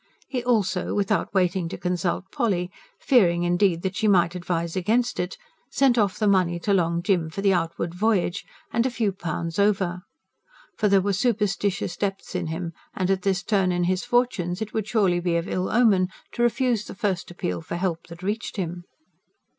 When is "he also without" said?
0.27-1.31